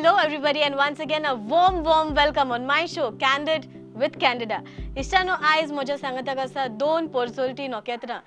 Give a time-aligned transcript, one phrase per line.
[0.00, 4.58] Hello, everybody, and once again, a warm, warm welcome on my show, Candid with Candida.
[4.98, 8.18] इश्टानो आयज म्हज्या सांगताक आसा दोन पोरसोलटी नोकेत्रां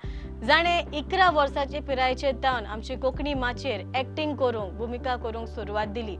[0.46, 6.16] जाणे इकरा वर्साचे पिरायेचे तावन आमची कोंकणी माचेर एक्टिंग करूंक भुमिका करूंक सुरवात दिली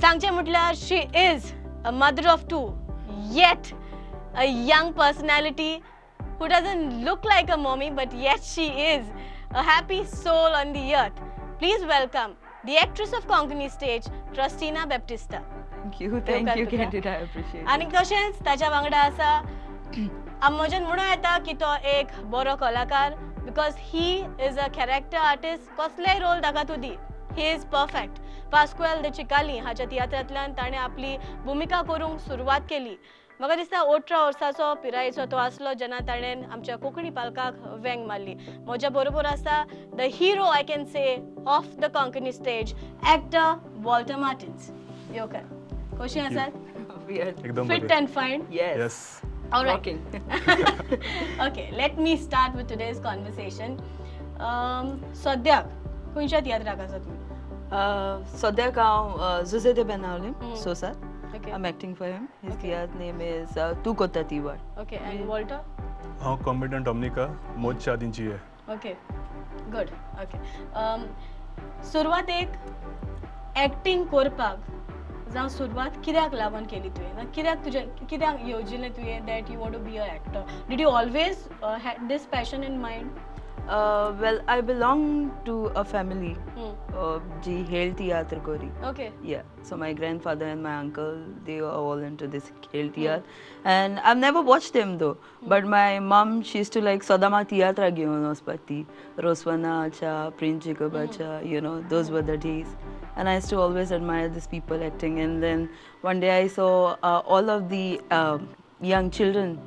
[0.00, 1.52] सांगचें म्हटल्यार she is
[1.86, 2.60] a mother of two
[3.36, 3.72] yet
[4.34, 5.76] a young personality
[6.40, 9.06] who doesn't look like a mommy, but yet she is
[9.54, 11.22] a happy soul on the earth.
[11.62, 15.42] Please welcome the actress of Konkani stage, Trustina Baptista.
[15.82, 16.78] Thank you, thank you, तुका.
[16.78, 17.06] Candid.
[17.06, 17.68] I appreciate it.
[17.68, 19.40] आणि तशेंच ताच्या वांगडा आसा
[20.50, 23.14] म्हज्यान म्हणूं येता की तो एक बरो कलाकार
[23.44, 24.08] because he
[24.46, 26.94] is a character artist कसलेय रोल ताका तूं दी
[27.36, 28.20] he is perfect
[28.52, 32.96] Pascoal de Chicalim हाच्या तियात्रांतल्यान ताणें आपली भुमिका करूंक सुरवात केली
[33.40, 38.34] म्हाका दिसता अठरा वर्साचो पिरायेचो तो आसलो जेन्ना ताणें आमच्या कोंकणी पालकाक वेंग मारली
[38.66, 39.62] म्हज्या बरोबर आसा
[39.96, 41.04] the hero I can say
[41.46, 42.74] of the Konkani stage
[43.12, 43.52] actor
[43.84, 44.70] Walter Martins
[45.14, 45.42] येवकार
[46.00, 46.64] कशी आसात
[47.08, 48.42] and fine.
[48.50, 48.76] yes.
[48.78, 49.20] Yes
[49.52, 49.74] All right.
[49.74, 49.98] Rocking.
[51.40, 53.76] okay, let me start with today's conversation.
[54.40, 54.88] Um,
[55.24, 55.68] सद्याक
[56.14, 57.18] खंयच्या तियात्राक आसा तुमी
[57.70, 60.56] uh, सद्याक हांव Juze de Benavlim, Mm.
[61.36, 62.28] Okay I'm acting for him.
[62.42, 62.68] His Okay.
[62.68, 64.56] theatre name is uh, Tu Kota Tiwar.
[64.80, 65.60] Okay and Walter
[66.22, 67.26] हांव competent डॉमिनिका
[67.64, 68.92] मोदच्या आदींची आहे ओके
[69.72, 69.90] गुड
[70.22, 70.38] ओके
[71.90, 72.48] सुरवातेक
[73.58, 74.64] एक्टिंग करपाक
[75.32, 79.76] जावं सुरवात कित्याक लागून केली तुवें ना कित्याक तुजें कित्याक येवजिल्लें तुवें that you want
[79.76, 81.46] to be a actor did you always
[81.84, 83.10] had this passion in mind
[83.68, 86.36] Uh, well, I belong to a family.
[86.94, 87.64] of Uh, Ji
[88.44, 88.70] Gori.
[88.84, 89.10] Okay.
[89.22, 89.42] Yeah.
[89.62, 93.24] So my grandfather and my uncle, they are all into this Helti hmm.
[93.64, 95.14] And I've never watched them though.
[95.14, 95.48] Hmm.
[95.48, 98.86] But my mom, she used to like Sodama Tiyatra Gyonospati,
[99.18, 100.98] Roswana Acha, Prince Jacob hmm.
[100.98, 102.66] Acha, you know, those were the days.
[103.16, 105.18] And I used to always admire these people acting.
[105.20, 105.68] And then
[106.02, 108.48] one day I saw uh, all of the um,
[108.80, 109.58] young children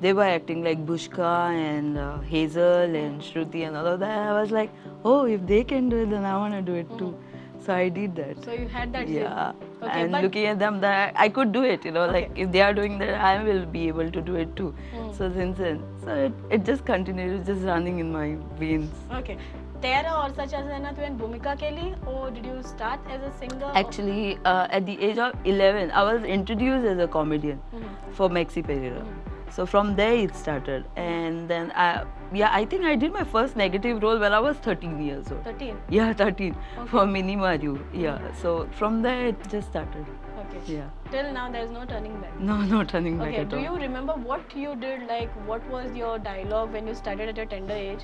[0.00, 4.18] they were acting like Bushka and uh, Hazel and Shruti and all of that.
[4.18, 4.70] I was like,
[5.04, 7.14] oh, if they can do it, then I want to do it too.
[7.14, 7.64] Mm.
[7.66, 8.44] So I did that.
[8.44, 9.08] So you had that.
[9.08, 9.52] Yeah.
[9.82, 11.84] Okay, and looking at them, that I could do it.
[11.84, 12.12] You know, okay.
[12.12, 14.74] like if they are doing that, I will be able to do it too.
[14.94, 15.16] Mm.
[15.16, 18.90] So since then, so it, it just continued, just running in my veins.
[19.12, 19.38] Okay.
[19.82, 23.70] Tara or such as Nath when Bhumika Kelly or did you start as a singer?
[23.74, 28.12] Actually, uh, at the age of 11, I was introduced as a comedian mm -hmm.
[28.12, 29.00] for Maxi Pereira.
[29.00, 29.35] Mm -hmm.
[29.50, 33.56] So from there it started, and then I, yeah, I think I did my first
[33.56, 35.44] negative role when I was 13 years old.
[35.44, 35.78] 13.
[35.88, 36.88] Yeah, 13 okay.
[36.90, 37.78] for Mini Maru.
[37.94, 38.18] Yeah.
[38.34, 40.06] So from there it just started.
[40.40, 40.74] Okay.
[40.74, 40.90] Yeah.
[41.10, 42.38] Till now there is no turning back.
[42.38, 43.42] No, no turning back okay.
[43.42, 43.62] at do all.
[43.62, 45.06] Do you remember what you did?
[45.06, 48.00] Like, what was your dialogue when you started at your tender age?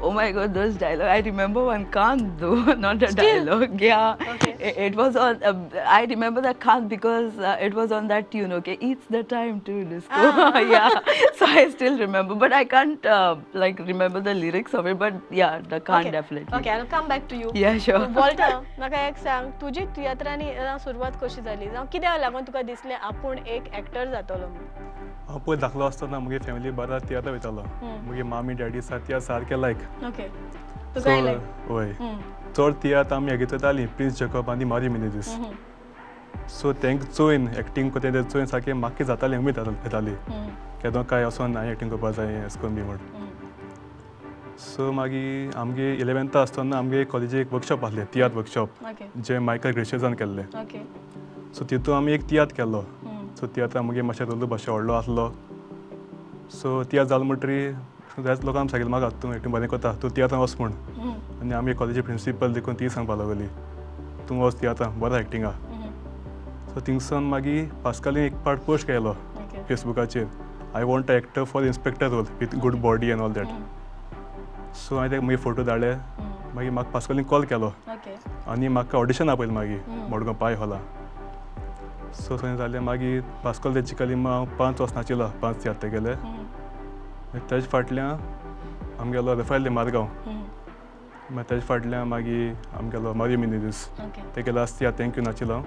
[0.00, 1.08] Oh my god, those dialogue.
[1.08, 3.24] I remember one Kant though, not a Still?
[3.24, 3.80] dialogue.
[3.80, 4.16] Yeah.
[4.34, 4.54] Okay.
[4.60, 5.54] It, it was on, uh,
[5.86, 8.78] I remember that Kant because uh, it was on that tune, okay?
[8.80, 10.08] It's the time to disco.
[10.12, 10.58] Ah.
[10.60, 11.00] yeah.
[11.34, 15.14] So I still remember, but I can't uh, like remember the lyrics of it, but
[15.30, 16.10] yeah, the Kant okay.
[16.12, 16.54] definitely.
[16.60, 17.50] Okay, I'll come back to you.
[17.54, 18.06] Yeah, sure.
[18.20, 20.52] Walter म्हाका एक सांग तुजी तियात्रांनी
[20.84, 24.46] सुरवात कशी जाली जावं कित्याक लागून तुका दिसलें आपूण एक एक्टर जातलो
[25.28, 27.62] हांव पयलीं धाकलो आसतना म्हगे फॅमिली बारा तियात्र वयतालो.
[27.82, 29.78] म्हगे मामी डॅडी आसा त्या सारके लायक
[32.00, 32.20] हम्म,
[32.56, 35.28] चड तियात्र आमी हेगे चयतालीं प्रिन्स जॅकब आनी मारी मिनेदीस.
[35.28, 35.52] हम्म,
[36.48, 40.16] सो तेंक चोयन एक्टींग कोते ते चोयन सारकें म्हाका जातालें उमेद येताली-
[40.82, 42.98] केदो काय असोन हांवें एक्टींग करपा जाय एश कोन्न बी म्हूण.
[44.58, 48.68] सो मागीर आमगे इलेवन्था आसतना आमगे कॉलेजीक एक वर्कशॉप आसलें तियात्र वर्कशॉप
[49.26, 50.44] जे मायकल ग्रेशेजान केल्लें.
[51.54, 52.82] सो तितून आमी एक तियात्र केल्लो
[53.40, 55.28] सो तियात्रां मुगे मातशें रोलू मातशें व्हडलो आसलो
[56.50, 57.58] सो तियात्र जालो म्हणटरी
[58.24, 60.72] जायत लोकांक सांगिल्लें म्हाका तूं एक्टींग बरें करता तूं तियात्रां वच म्हूण.
[61.40, 63.46] आनी आमी कॉलेजी प्रिंसिपल देखून ती सांगपा लागली
[64.28, 65.50] तूं वच तियात्रां बरो एक्टिंगा.
[66.68, 69.12] सो थिंगसून मागीर पास्कालीन एक पार्ट पोस्ट केलो
[69.68, 70.26] फेसबुकाचेर
[70.74, 73.46] I want actor for inspector role with good body and all that
[74.76, 75.94] so हांवें तेका मागीर फोटो धाडले.
[76.54, 77.44] मागीर म्हाका पास्कालीन कॉल.
[77.44, 77.72] केलो
[78.48, 79.80] आनी म्हाका ऑडिशन आपयलें मागीर.
[80.10, 80.80] मडगांव पाय हॉला.
[82.14, 86.14] सो थंय जालें मागीर पास्कॉल बेजिकली हांव पांच वर्सां नाचिलो पांच तियात्र गेले.
[87.34, 88.20] मागीर तेजे फाटल्यान
[89.00, 90.42] आमी गेलो रेफायल दे मारगांव हम्म.
[91.34, 94.22] मागीर तेजे फाटल्यान मागीर आमी गेलो मारियो मिनिदीस ओके.
[94.36, 95.58] तेगे लास्ट तियात्र थँक्यू नाचिलो.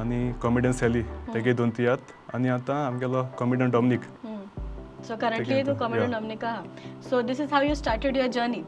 [0.00, 1.02] आनी कॉमिडियन सॅली
[1.32, 4.02] तेगे दोन तियात्र आनी आतां आमी गेलो कॉमिडियन डॉमिनीक
[5.06, 6.12] सो करंटली तू कॉमेडी yeah.
[6.12, 8.62] डॉमिनिका आहा so this is how you started your journey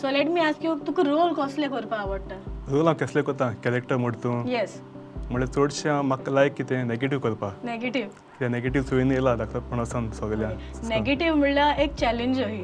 [0.00, 2.36] so let me ask you Tuka role कसले करपाक आवडटा
[2.70, 3.50] रोल हांव कसले करता?
[3.64, 4.80] कॅरेक्टर म्हणटा तूं येस
[5.30, 7.54] म्हणल्यार चडशें म्हाका लायक कितें नेगेटीव करपाक.
[7.64, 10.56] नेगेटीव कित्याक नेगेटीव चोयन येयला वचोन सगल्यान
[10.88, 12.62] नेगेटीव म्हणल्यार एक चॅलेंज ही.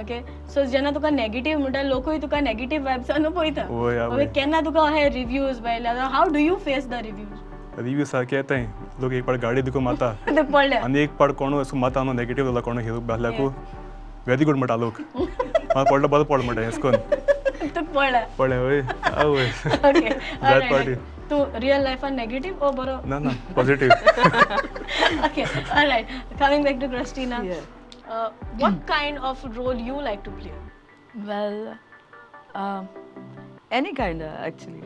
[0.00, 0.20] ओके
[0.54, 5.88] सो जेन्ना तुका नेगेटीव म्हणटा लोकूय तुका नेगेटीव वायब्सांनू पळयता केन्ना तुका हे रिव्ह्यूज पळयले
[5.88, 8.64] how do you face the reviews review सारके येताय.
[9.00, 10.12] लोक एक पाट गाडी देखून माता
[10.52, 13.48] पडले आनी एक पाट कोण असो माता न्हू नेगेटीव जाला कोण हिरो बासल्याकू
[14.26, 15.00] वेरी गुड म्हणटा लोक.
[15.14, 16.94] म्हाका पडलो बरो पड म्हणटा हेच कोन
[17.62, 19.46] तुका पडले वय आवय.
[20.42, 20.94] That party.
[21.32, 23.94] तू रियल लायफान नेगेटीव ओ बरो ना ना positive
[25.28, 25.44] okay
[25.78, 26.10] all right
[26.42, 27.62] coming back to christina Yeah.
[28.14, 28.28] uh,
[28.64, 30.58] what kind of role you like to play
[31.28, 31.56] Well,
[32.60, 32.86] um,
[33.78, 34.82] any kind of actually.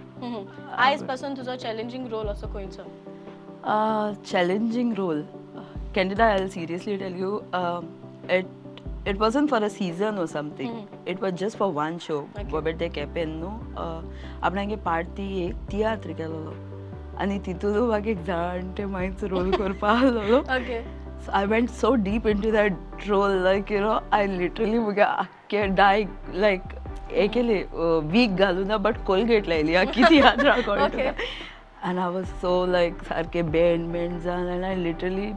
[0.86, 2.88] आयजपासून तुजो चॅलेंजिंग रोल असो खंयचो
[3.74, 5.20] Uh, challenging role.
[5.60, 5.62] Uh,
[5.94, 7.86] Candida, I'll seriously tell you, um,
[9.06, 10.72] it wasn't for a season or something.
[11.06, 12.28] It was just for one show.
[12.54, 13.50] Bobette Kepen, no.
[13.76, 14.00] Uh,
[14.42, 16.54] आपणागे party एक तियात्र केलेलो
[17.20, 20.42] आनी तितून म्हाका एक जाणटे मागीर रोल करपा आसलेलो
[21.26, 26.04] So I went so deep into that role, like you know, I literally मुगे डाय
[26.44, 26.74] like
[27.12, 27.62] हे केले
[28.12, 30.54] वीक घालून ना बट कोलगेट लायली आख्खी तियात्रा
[30.86, 31.12] Okay.
[31.88, 35.36] and I was so like सारखे bend bend जावन and I literally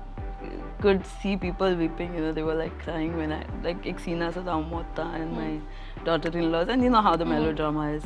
[0.81, 2.15] could see people weeping.
[2.15, 6.03] You know, they were like crying when I like Eksina Sadamota and my hmm.
[6.05, 7.31] daughter-in-laws, and you know how the hmm.
[7.31, 8.03] melodrama is.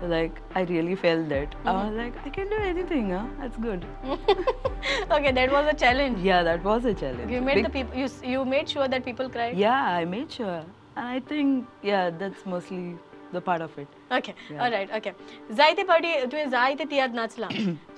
[0.00, 1.54] So like I really felt that.
[1.64, 1.86] I hmm.
[1.86, 3.10] was like, I can do anything.
[3.10, 3.26] Huh?
[3.40, 3.86] That's good.
[5.10, 6.20] okay, that was a challenge.
[6.20, 7.30] Yeah, that was a challenge.
[7.30, 7.96] You made the people.
[8.04, 9.56] You you made sure that people cried.
[9.56, 10.64] Yeah, I made sure.
[10.96, 12.98] And I think yeah, that's mostly
[13.32, 14.00] the part of it.
[14.16, 15.12] Okay alright okay
[15.54, 17.48] जायते फावटी तुवें जायते तियात्र नाचला.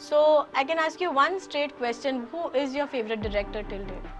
[0.08, 0.20] So
[0.56, 4.12] I can ask you one straight question who is your favourite director till date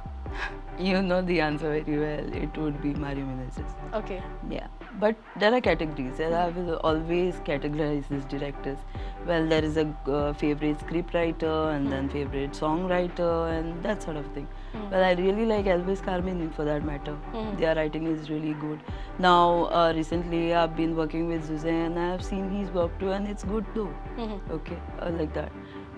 [0.84, 2.32] You know the answer very well.
[2.38, 3.74] It would be Mario Menezes.
[3.98, 4.16] Okay
[4.54, 4.68] Yeah,
[5.00, 6.20] but there are categories.
[6.20, 8.78] and I will always categorize these directors.
[9.26, 14.26] Well, there is a uh, favorite scriptwriter and then favorite songwriter and that sort of
[14.34, 14.46] thing.
[14.90, 17.16] Well, I really like Elvis Carmine for that matter.
[17.58, 18.80] Their writing is really good.
[19.18, 23.26] Now, uh, recently I've been working with Suzanne and I've seen his work too, and
[23.28, 23.88] it's good too.
[24.50, 25.52] Okay, uh, like that.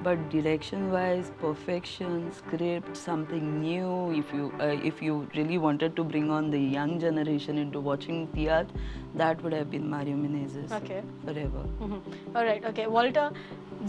[0.06, 4.12] But direction-wise, perfection, script, something new.
[4.19, 8.20] If you uh, if you really wanted to bring on the young generation into watching
[8.35, 8.85] theatre,
[9.23, 10.75] that would have been Mario Menezes.
[10.79, 11.00] Okay.
[11.25, 11.64] Forever.
[12.37, 13.32] Alright okay Walter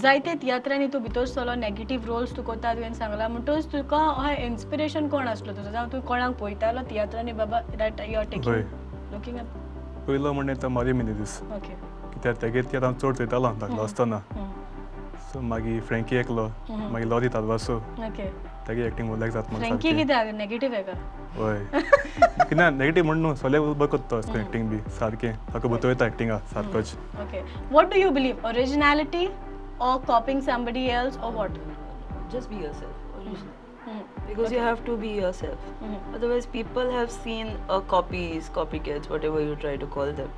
[0.02, 5.08] जायते तियात्रांनी तूं भितर सरलो negative Rolls तूं कोता तुवें सांगला म्हणटच तुका हय इन्स्पिरेशन
[5.14, 8.25] कोण आसलो तुजो जावं तूं कोणाक पळयतालो तियात्रांनी बाबा that you are.
[8.31, 9.38] Taking looking
[10.08, 11.74] पयलो म्हणणे तो मारियो मिनेदीस ओके
[12.14, 14.19] कित्याक तेगे ती आतां चड चोयतालो धाकलो आसतना
[15.31, 17.75] सो मागीर फ्रँकी एकलो मागीर लॉरी तालवासो
[18.07, 18.25] ओके
[18.68, 19.94] तेगे एक्टींग उल्लेख जाता म्हाका फ्रँकी.
[19.97, 20.94] कित्याक नेगेटीव आहे का
[21.38, 21.59] हय
[22.50, 26.95] कित्याक नेगेटीव म्हण न्हू सगळे बरें कोत्ता असो एक्टींग बी सारकें ताका बतयता एक्टिंगा सारकोच
[27.25, 27.41] Okay.
[27.75, 28.44] What do you believe?
[28.53, 29.25] Originality
[29.88, 31.57] or copying somebody else or what?
[32.33, 33.01] Just be yourself.
[33.19, 33.56] Original.
[33.88, 34.03] Mhm.
[34.30, 35.65] Because you have to be yourself.
[35.88, 36.15] Mhm.
[36.18, 40.31] Otherwise, people have seen uh, copies, copycats, whatever you try to call them.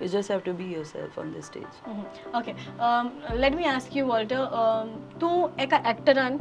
[0.00, 1.76] You just have to be yourself on the stage.
[1.90, 2.04] Mhm.
[2.40, 2.54] Okay.
[2.88, 3.10] Um,
[3.44, 4.42] let me ask you, Walter.
[4.62, 4.90] Um,
[5.20, 5.34] तूं
[5.64, 6.38] एका एक्टरान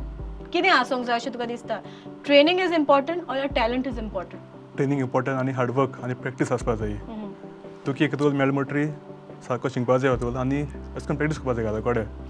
[0.54, 1.80] कितें आसूंक जाय अशें तुका दिसता
[2.26, 6.94] training is important or talent is important training important आनी hard work आनी प्रॅक्टीस आसपा जाय
[7.86, 8.86] तुका एक रोल मेळ म्हणटरी
[9.48, 11.78] सारको शिकपा जाय रोल आनी अशें करून प्रॅक्टीस करपा जाय घाला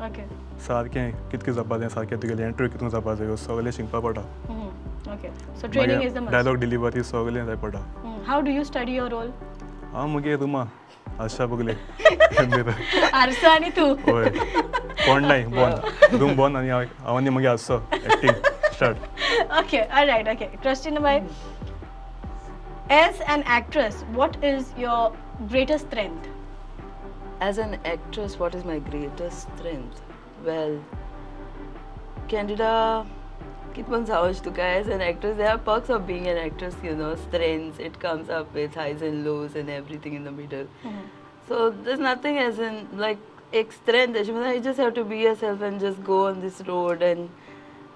[0.08, 0.28] ओके
[0.68, 4.22] सारकें कितकें जावपा जाय सारकें तुगेलें एंट्री कितून जावपा जाय सगळें शिकपा पडटा
[6.32, 7.80] डायलॉग डिलिव्हरी सगळें जाय पडटा
[8.28, 9.30] how do you study your role
[9.94, 10.64] हांव मुगे रुमा.
[11.21, 11.75] आशा बगले
[13.23, 14.29] आरसा आनी तूं हय
[15.05, 15.73] कोण नाय बॉन
[16.21, 18.35] रूम बॉन आनी हांव हांव आनी मागीर आसो acting
[18.75, 19.09] start
[19.61, 21.17] okay all right okay christina bhai
[22.99, 25.01] as an actress what is your
[25.55, 26.29] greatest strength
[27.45, 30.01] As an actress, what is my greatest strength?
[30.45, 30.75] Well,
[32.29, 33.07] Candida,
[33.76, 37.78] Kitman to as an actress, there are perks of being an actress, you know, strengths,
[37.78, 40.68] it comes up with highs and lows and everything in the middle.
[40.84, 41.08] Mm -hmm.
[41.48, 43.20] So there's nothing as in like
[43.54, 44.16] extreme.
[44.16, 47.30] you just have to be yourself and just go on this road and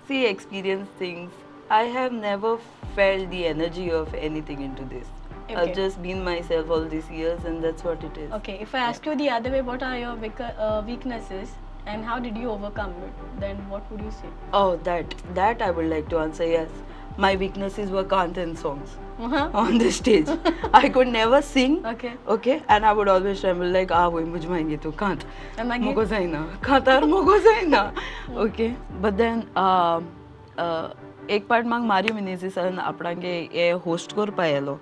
[0.07, 1.31] see, experience things.
[1.69, 2.57] I have never
[2.95, 5.07] felt the energy of anything into this.
[5.45, 5.55] Okay.
[5.55, 8.31] I've just been myself all these years and that's what it is.
[8.33, 9.11] Okay, if I ask yeah.
[9.11, 10.17] you the other way, what are your
[10.57, 11.55] uh, weaknesses?
[11.85, 13.39] and how did you overcome it?
[13.39, 14.29] Then what would you say?
[14.53, 16.69] Oh that that i would like to answer yes.
[17.17, 19.49] My weaknesses were kantan songs uh-huh.
[19.61, 20.29] on the stage.
[20.73, 22.13] I could never sing okay.
[22.27, 22.61] okay?
[22.69, 25.25] And i would always tremble like ah wo, mujh mahenge to kant
[25.57, 27.83] mogo zaina kantar mogo zaina
[28.47, 28.75] okay.
[29.01, 30.09] But then um,
[30.57, 30.89] uh, uh,
[31.35, 33.33] એક part માં મારી musician આપણા કે
[33.63, 34.73] એ host કર પાયેલો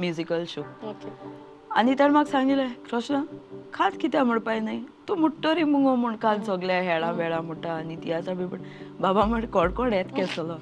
[0.00, 0.64] musical show
[1.76, 3.22] आनी ताणें म्हाका सांगिल्लें कृष्णा
[3.74, 4.78] खात कित्याक म्हणपाय न्हय
[5.08, 8.60] तूं मुट्टोरी मुगो म्हूण काल सगल्या हेळा वेळा म्हणटा आनी ती आतां बी म्हण
[9.00, 10.54] बाबा म्हण कोड कोड येत केसलो.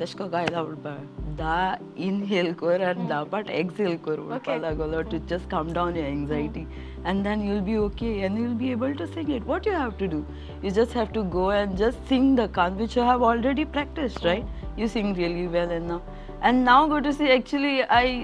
[0.00, 0.94] तेश को गायला म्हणपा
[1.38, 1.74] धा
[2.04, 4.60] इनहेल कर आनी धा पाट एक्सेल कर म्हणपा Okay.
[4.60, 5.00] लागलो.
[5.10, 6.66] To just calm down your anxiety
[7.06, 9.90] and then you'll be okay and you'll be able to sing it what you have
[10.00, 10.22] to do
[10.64, 14.24] you just have to go and just sing the कान which you have already practise
[14.24, 16.00] right you sing really well and now
[16.44, 18.16] and now go to see actually I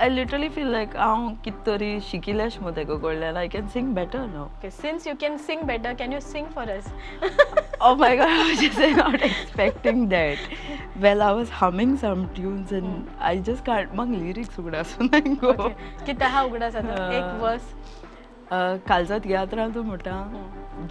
[0.00, 4.24] I literally feel like हांव कित तरी शिकिल्लेश मो तेका कडल्यान I can sing better
[4.32, 6.90] now Okay, since you can sing better, can you sing for us?
[7.80, 10.38] Oh my god, I was just not expecting that.
[11.06, 13.96] Well, I was humming some tunes and I just can't.
[14.00, 15.72] Mang lyrics उगडा सुनाय गो okay.
[16.06, 17.74] किती हा उघडा जाता Uh, एक वर्स
[18.88, 20.22] कालचा तियात्रां तूं म्हणटा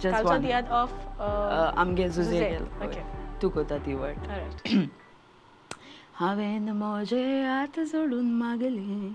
[0.02, 3.02] जस्ट कालचो दियात ऑफ आमगे झुजे झुजे, okay.
[3.42, 4.18] तूं कोता ती वर्ड
[6.18, 9.10] हांवेन म्हजे हात जोडून मागले.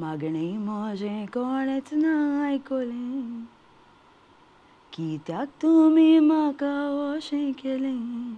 [0.00, 2.12] मागणे म्हजें कोणेच ना
[2.46, 3.44] आयकलें
[4.92, 6.74] कित्याक तुमी म्हाका
[7.14, 8.34] अशें केलें.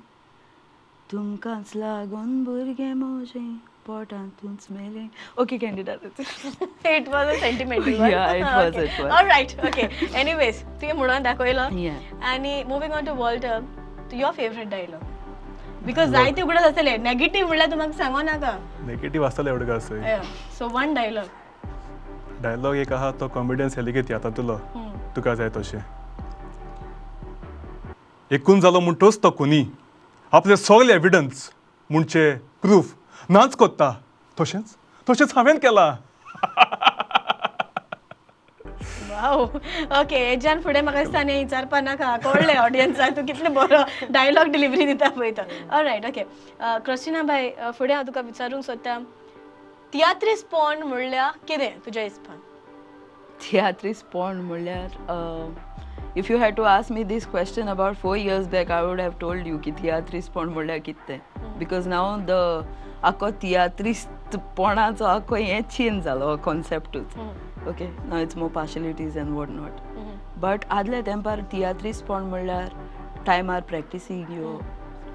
[1.12, 3.54] तुमकांच लागून भुरगें म्हजें
[3.86, 5.06] पोटांतूच मेलें.
[5.38, 8.00] Okay candidate it was a sentimental
[9.28, 9.88] right okay
[10.20, 11.26] anyways तुवें म्हणून
[11.80, 12.22] Yeah.
[12.24, 13.60] आणि moving on to Walter
[14.12, 15.09] your favourite dialogue
[15.86, 18.50] because जायते उगडत आसतले नेगेटिव्ह म्हणल्यार तुम्हाला सांगो नाका.
[18.86, 20.22] नेगेटिव्ह आसतलें एवढं कसं
[20.58, 21.26] सो वन डायलॉग
[22.42, 24.56] डायलॉग एक आहा तो कॉमिडियन्स हेलिकेत येता तुलो.
[25.16, 25.78] तुका जाय तशें
[28.30, 29.64] एकूण जालो म्हूण तोच तो कोणी.
[30.32, 31.48] आपले सगळे एविडन्स
[31.90, 32.30] म्हणचे
[32.62, 32.94] प्रूफ
[33.28, 33.92] नाच कोत्ता.
[34.40, 34.74] तशेंच
[35.06, 35.94] तशेंच हांवें केला.
[39.28, 44.86] ओके हेज्यान फुडें म्हाका दिसता न्ही विचारपा नाका कळ्ळें ऑडियन्साक तूं कितले बरो डायलॉग डिलिव्हरी
[44.86, 45.42] दिता पळय तो
[45.76, 46.22] all right okay
[46.84, 48.98] Christina bye uh, फुडें हांव तुका विचारूंक सोदता
[49.92, 52.38] तियात्रीस पोंड म्हणल्यार कितें तुज्या हिसपान
[53.42, 58.70] theatris porn म्हणल्यार if you had to ask me this question about four years back
[58.70, 61.16] I would have told you की थियात्रीस पोण म्हणल्यार कितें
[61.58, 62.30] बिकॉज नाव द
[63.04, 67.16] आख्खो तियात्रीस्त पोणाचो आख्खो हें चेंज जालो कॉन्सेप्टूच
[67.68, 69.80] okay now it's more partialities and what not
[70.40, 72.68] but आदल्या तेंपार तियात्रीस पोण म्हणल्यार
[73.26, 74.58] टायमार प्रॅक्टिसीक यो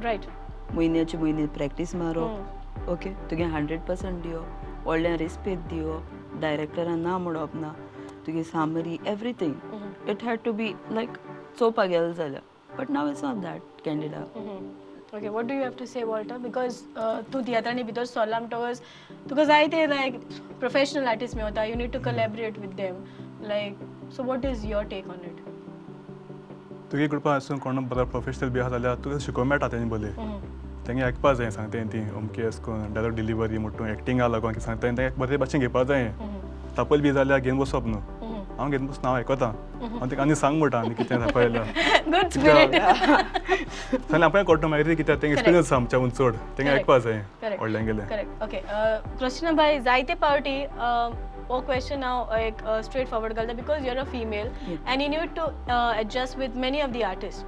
[0.03, 0.25] रायट
[0.73, 7.55] म्हयन्याचे म्हयने प्रॅक्टीस मारप ओके तुगे हंड्रेड पर्संट दिवप व्हडल्या रिस्पेद दिवप डायरेक्टरान ना म्हणप
[7.55, 7.71] ना
[8.27, 11.17] तुगे सामरी everything it had to be like
[11.59, 14.23] चोवपाक गेलो जाल्यार but now it's not that candid
[15.15, 16.79] okay what do you have to say Walter because
[17.33, 18.81] तूं तियात्रांनी भितर सरला म्हणटकच
[19.29, 20.19] तुका जायते like
[20.59, 23.03] professional artist Mewat you need to collaborate with them
[23.47, 23.77] like
[24.15, 25.43] so what is your take on it
[26.91, 30.11] तुगे कडपा आसून कोण बरो प्रोफेशनल बी आहा जाल्यार तुका शिकोवंक मेळटा तेंचे बोले
[30.87, 31.99] तेंगे आयकपा जाय सांगता ती.
[32.15, 36.11] अमकी अशें करून डायलॉग डिलिव्हरी म्हणटून एक्टिंगा लागून सांगता तें बरे भाशेन घेवपा जाय
[36.77, 37.99] तापयल बी जाल्यार घेवन बसप न्हू
[38.57, 39.45] हांव घेवन बसून हांव आयकता
[39.81, 41.51] हांव तेका आनी सांग म्हणटा आनी कितें स्पिरिट
[44.11, 45.21] जाल्यार आपणें कोट्टा मागीर कित्याक?
[45.21, 46.71] तेंगे एक्सपिरियन्स आसा आमच्या चड तेंगे.
[46.71, 47.21] आयकपा जाय.
[47.43, 48.01] व्हडल्यान गेले.
[48.09, 48.61] करेक्ट ओके
[49.19, 50.59] कृष्णा भाई जायते पावटी
[51.49, 54.47] हो क्वेश्चन हांव एक स्ट्रेट फॉरवर्ड घालता because you're uh female.
[54.87, 55.43] And you need to
[55.99, 57.45] adjust with many of the artist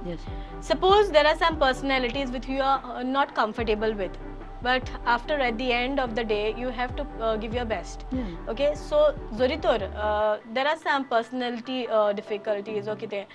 [1.14, 4.16] there are some personalities with you are uh, not comfortable with,
[4.62, 8.04] but after at the end of the day you have to uh, give your best
[8.10, 8.48] mm.
[8.48, 13.26] okay so zoritor uh, there are some personality uh, difficulties okay there.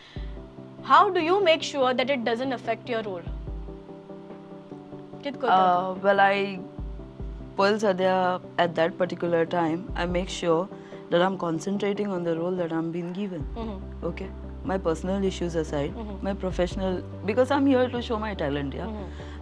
[0.84, 3.22] how do you make sure that it doesn't affect your role
[5.44, 6.60] uh, well i
[7.56, 10.68] pulls are there at that particular time i make sure
[11.10, 14.10] that i'm concentrating on the role that i'm being given mm -hmm.
[14.12, 14.30] okay
[14.72, 16.12] my personal issues aside, Mhm.
[16.28, 18.92] my professional, because I'm here to show my talent, yeah.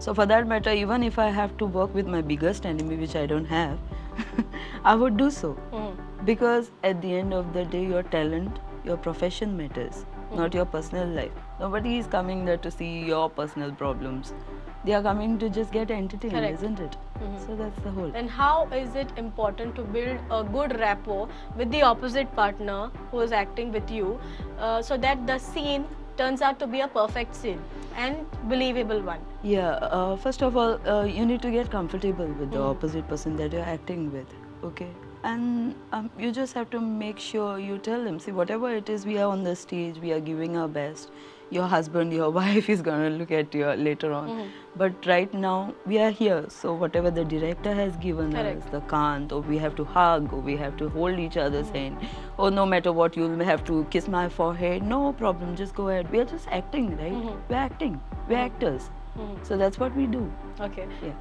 [0.05, 3.15] So for that matter, even if I have to work with my biggest enemy, which
[3.15, 3.77] I don't have,
[4.93, 5.51] I would do so.
[5.81, 5.91] Mhm.
[6.31, 8.59] Because at the end of the day, your talent,
[8.89, 10.01] your profession matters,
[10.39, 11.37] not your personal life.
[11.59, 14.33] Nobody is coming there to see your personal problems.
[14.83, 16.53] They are coming to just get entertained, Correct.
[16.55, 16.97] isn't it?
[17.45, 18.09] So that's the whole.
[18.09, 23.19] Then how is it important to build a good rapport with the opposite partner who
[23.19, 24.19] is acting with you,
[24.59, 25.85] uh, so that the scene
[26.17, 27.61] turns out to be a perfect scene
[27.95, 29.19] and believable one?
[29.43, 33.35] Yeah, uh, first of all, uh, you need to get comfortable with the opposite person
[33.37, 34.27] that you're acting with,
[34.63, 34.89] okay?
[35.23, 39.05] And um, you just have to make sure you tell them, see, whatever it is,
[39.05, 41.11] we are on the stage, we are giving our best
[41.51, 44.29] your husband, your wife is going to look at you later on.
[44.29, 44.49] Mm -hmm.
[44.81, 45.55] But right now,
[45.91, 46.43] we are here.
[46.57, 48.61] So whatever the director has given Correct.
[48.65, 51.73] us, the kant, or we have to hug, or we have to hold each other's
[51.73, 51.77] hmm.
[51.77, 51.97] hand,
[52.37, 54.87] or no matter what, you'll have to kiss my forehead.
[54.93, 56.15] No problem, just go ahead.
[56.15, 57.17] We are just acting, right?
[57.17, 57.43] Mm -hmm.
[57.49, 57.99] We're acting.
[58.29, 58.51] We're hmm.
[58.51, 58.89] actors.
[59.15, 59.43] Mm -hmm.
[59.49, 60.23] So that's what we do.
[60.69, 60.87] Okay.
[61.03, 61.15] Yeah.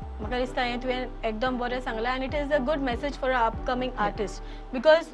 [1.89, 4.07] Sangla and it is a good message for our upcoming yeah.
[4.07, 5.13] artists because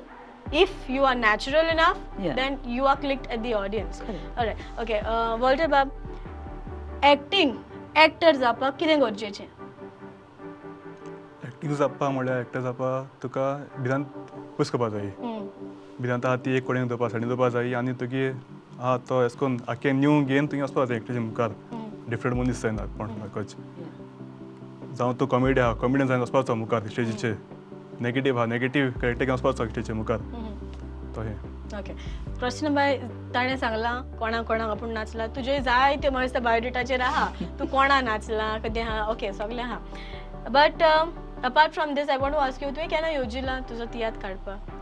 [0.54, 2.34] if you are natural enough Yeah.
[2.36, 4.80] Then you are clicked at the audience Correct.
[4.82, 5.00] Okay
[5.40, 5.90] Walter बाब
[7.04, 7.52] acting
[7.98, 9.44] actor जावपाक कितें गरजेचें
[11.44, 12.90] एक जावपा म्हणल्यार एकटें जावपा
[13.22, 13.46] तुका
[13.78, 14.04] भिरांत
[14.58, 15.10] पयस करपा जाय.
[16.00, 19.56] भिरांत आहा ती एक कडेन दवरपा सायडीन दवरपा जाय आनी तुगे आहा तो एश कोन्न
[19.68, 21.50] आख्खें न्यू घेवन तुवें वचपा जाय एकटेचे मुखार.
[22.08, 23.54] डिफरंट मनीस जायना कोण दाखोवच
[24.98, 27.34] जावं तूं कॉमेडी आहा कॉमेडियन जावन वचपाचो मुखार स्टेजीचेर
[28.00, 30.18] नेगेटीव आहा नेगेटीव कॅरेक्टर वचपाचो स्टेजीचे मुखार.
[31.16, 31.36] तो हें.
[31.78, 31.92] ओके
[32.38, 32.96] प्रश्न बाय
[33.34, 35.26] ताणें सांगलां कोणाक कोणाक आपूण नाचला.
[35.36, 37.26] तुजे जायते म्हाका दिसता बायोडेटाचेर आहा
[37.58, 39.78] तूं कोणा नाचला कधी आहा ओके सगलें आहा
[40.50, 40.82] but
[41.44, 44.74] apart from this I want to ask you तुवें केन्ना येवजिला तुजो तियात्र काडपाक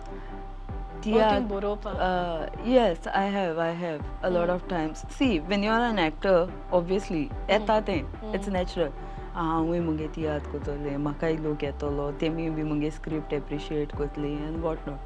[2.05, 3.59] Uh, yes, I have.
[3.59, 5.01] I have a lot of times.
[5.17, 7.99] See, when you're an actor, obviously, येता तें.
[8.37, 8.95] it's natural.
[9.35, 14.89] हांवूय मुगे तियात्र कोतोलें म्हाकाय लोक येतलो तेमी बी मुगे स्क्रिप्ट एप्रिशिएट कोतली एंड वॉट
[14.89, 14.99] नॉट.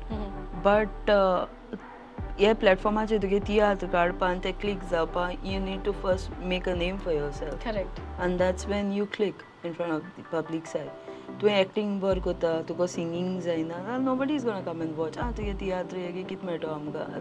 [0.64, 1.11] बट
[2.40, 3.38] हे प्लॅटफॉर्माचेर तुगे
[3.92, 8.00] काडपा आनी ते क्लिक जावपा you need to first make a name for yourself correct
[8.38, 11.07] that's when you click in front of the public side.
[11.40, 13.97] तुवें एक्टींग बर कोता तुका सिंगींग जायना.
[14.04, 17.21] Nobody is gonna come and watch आं तुगे तियात्र हेगे कित मेळटो आमकां.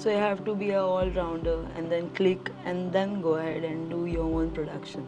[0.00, 3.64] So you have to be a all rounder and then click and then go head
[3.64, 5.02] and do your own production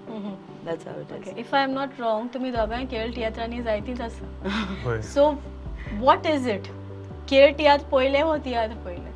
[0.67, 5.00] that's how it is if I am not wrong तुमी दोगांय खेळ तियात्रांनी जायतींच आसा
[5.15, 5.31] सो
[6.00, 6.69] वॉट इज इट
[7.31, 9.07] खेळ तियात्र पयले हो तियात्र पयले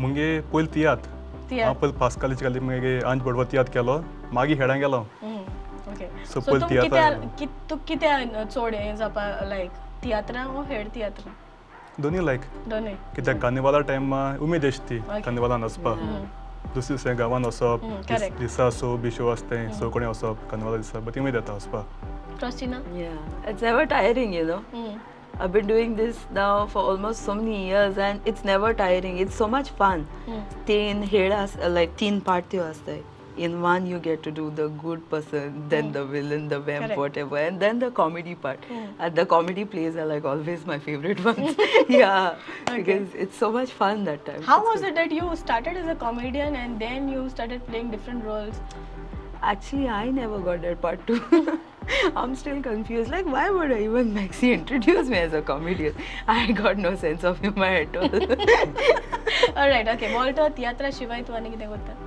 [0.00, 1.10] मुगे पयलीं तियात्र.
[1.52, 3.98] हांव पयलीं पास कॉलेज घाली मुगे आंज बडबो तियात्र केलो.
[4.32, 5.04] मागीर हेडां गेलो.
[5.92, 9.70] ओके सो तुम तियात्र कित्या तुक कित्या चोड हें जावपा लायक
[10.02, 11.34] तियात्रां वो हेड तियात्रां?
[12.02, 15.22] दोनी लायक दोनूय कित्याक कार्निवाला टायमा उमेद आसती Okay.
[15.24, 15.94] कार्निवालान वचपा
[16.74, 17.80] दुसरे दुसऱ्या गांवान वचप
[18.38, 21.82] दिस- सो बी शो आसताय सो कोणें वचप कार्निवाला दिसा बट उमेद येता वचपा
[22.40, 23.50] ट्रस्टिना yeah.
[23.50, 24.60] It's never tiring you know.
[25.44, 29.16] I've been doing this now for almost so many years and it's never tiring.
[29.24, 30.04] It's so much fun.
[30.70, 32.96] Teen hedas like teen party astai.
[33.36, 35.92] in one you get to do the good person, then mm.
[35.92, 36.98] the villain, the vamp, Correct.
[36.98, 38.60] whatever, and then the comedy part.
[38.70, 39.14] Mm.
[39.14, 41.56] The comedy plays are like always my favorite ones.
[41.88, 42.36] yeah,
[42.68, 42.82] okay.
[42.82, 44.42] because it's so much fun that time.
[44.42, 44.90] How it's was good.
[44.90, 48.60] it that you started as a comedian and then you started playing different roles?
[49.42, 51.60] Actually, I never got that part too.
[52.16, 53.10] I'm still confused.
[53.10, 55.94] Like, why would I even Maxi introduce me as a comedian?
[56.26, 58.10] I got no sense of humor at all.
[59.56, 60.12] all right, okay.
[60.12, 62.05] Walter, Tiatra, Shivai, Tuanigide Gotta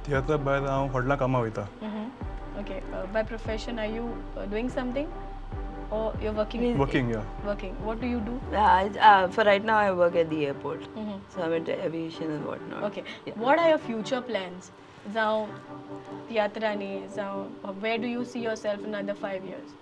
[0.00, 0.26] कितें करता?
[0.26, 1.66] तियात्रा भायर हांव व्हडला कामां वयता
[2.60, 2.80] Okay.
[2.90, 4.04] Uh, by profession, are you
[4.36, 5.08] uh, doing something?
[5.90, 6.62] Or you're working?
[6.62, 7.74] With- working या Working.
[7.88, 8.36] What do you do?
[8.56, 10.86] I, uh, for right now, I work at the airport.
[11.02, 11.18] Mhm.
[11.34, 12.82] So I'm into aviation and whatnot.
[12.88, 13.04] Okay.
[13.26, 13.36] Yeah.
[13.44, 14.70] What are your future plans?
[15.14, 15.46] जावं
[16.28, 19.76] तियात्रांनी जावं where do you see yourself in another five years?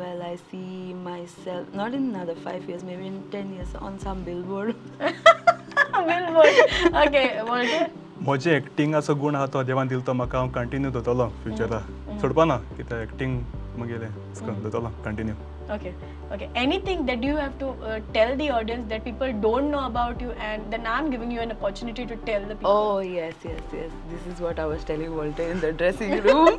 [0.00, 4.24] Well, I see myself not in another five years, maybe in ten years on some
[4.24, 4.74] billboard.
[4.98, 6.58] Billboard.
[7.06, 7.90] Okay, Walter.
[8.25, 11.79] म्हजे acting असो गूण आहा तो देवान दिलो तो म्हाका हांव कंटिन्यू दवरतलो फ्युचरा
[12.19, 13.39] सोडपा ना कित्याक एक्टिंग
[13.77, 14.05] म्हगेले
[14.41, 15.33] दवरतलो continue
[15.73, 15.89] okay
[16.33, 17.71] okay anything that you have to
[18.13, 21.41] tell the audience that people don't know about you and then I am giving you
[21.41, 25.13] an opportunity to tell the oh yes yes yes this is what I was telling
[25.15, 26.49] Walt in the dressing room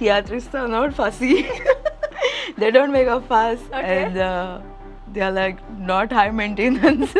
[0.00, 1.42] tiatrist are not fussy
[2.58, 4.18] they don't make a fuss and
[5.14, 5.56] they are like
[5.88, 7.16] not high maintenance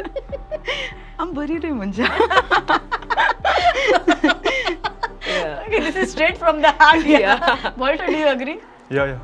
[1.21, 2.05] आम बरी रे म्हणजे
[5.27, 5.65] yeah.
[5.67, 7.05] Okay, this is straight from the heart.
[7.07, 7.73] Yeah.
[7.77, 8.59] Walter, do you agree?
[8.93, 9.17] Yeah yeah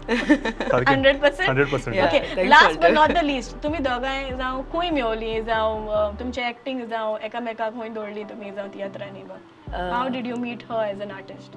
[0.89, 2.07] hundred percent hundred percent Yeah.
[2.07, 2.91] Okay thanks, last but.
[2.95, 8.25] Not the least तुम्ही दोगांय जावं खूंय मेवली जावं तुमचे acting जावं एकामेकाक खूंय दवरली
[8.33, 11.55] तुमी जावं तियात्रांनी Uh, how did you meet her as an artist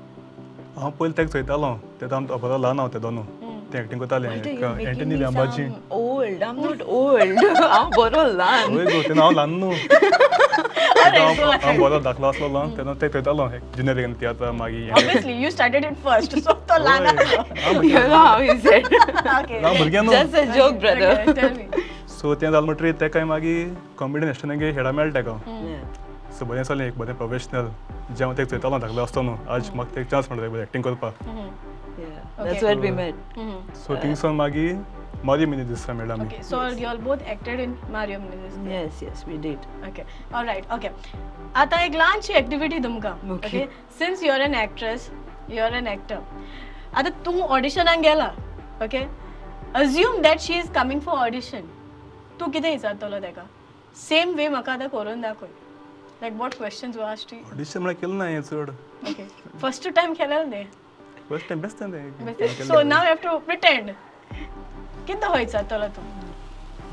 [0.77, 3.23] हांव पयलीं तेका चोयतालो तें आमकां बरो ल्हान हांव ते दोनू
[3.73, 6.39] ते एक्टिंग करतालें एंटनी me लिंबाची sound old.
[6.47, 7.37] I'm not old.
[7.77, 8.77] I'm boro lan.
[8.77, 8.97] हय गो
[10.97, 14.91] हांव ल्हान न्हू तेन्ना हांव हांव बरो धाकलो आसलो तेन्ना ते थंयतालो जुनियर तियात्र मागीर
[14.91, 17.41] obviously you started it first so तो ल्हान आसलो
[17.83, 18.83] you know how he said.
[18.87, 21.13] Okay हांव भुरगें न्हू Just a joke, brother.
[21.35, 21.65] Tell me
[22.17, 25.37] so तें जालें म्हणटरी तेका मागीर कॉमेडी एस्टनागे हेडा मेळ्ळा तेका.
[26.39, 27.67] सो बरें जालें एक बरें प्रोफेशनल
[28.17, 31.13] जें हांव तेका चोयतालो धाकलो आसतो न्हू आज म्हाका तेका चान्स मेळटा एक्टिंग करपाक.
[32.39, 33.11] Okay.
[33.85, 34.73] सो थिंगसून मागीर
[35.25, 39.23] मिनी दिसता मेळ्ळा आमी okay so you all both acted in Mario Menezes Yes, yes,
[39.29, 39.65] we did.
[39.87, 40.03] Okay
[40.33, 40.89] alright okay
[41.61, 43.47] आतां एक ल्हानशी एक्टिविटी तुमकां Okay.
[43.47, 43.65] Okay
[43.99, 45.09] since you are an actress
[45.49, 46.19] you are an actor
[46.95, 48.27] आतां तूं ऑडिशनाक गेला
[48.83, 49.05] okay
[49.81, 51.67] assume that she is coming for audition
[52.39, 53.45] तूं कितें विचारतलो ताका
[54.07, 55.47] सेम वे म्हाका आतां करून दाखय
[56.21, 58.69] लायक वॉट क्वेश्चन्स वा टी ऑडिशन म्हळ्यार केलें ना हें चड
[59.09, 59.27] ओके
[59.61, 60.65] फर्स्ट टायम केलेलें तें
[61.29, 61.91] first time
[62.25, 63.89] best so now have to pretend
[65.07, 66.03] कितें हो विचारतलो तूं?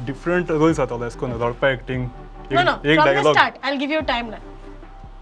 [0.06, 2.08] डिफरंट रोल्स जातालो एश कोन्न रडपा एक्टिंग
[2.52, 4.38] नो नो एक dialogue start I give you time ना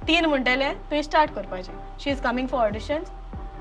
[0.07, 3.11] तीन म्हणटले तुवें स्टार्ट करपाचें she is coming for auditions